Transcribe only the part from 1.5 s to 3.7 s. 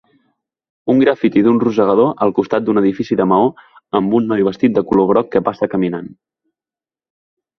rosegador al costat d'un edifici de maó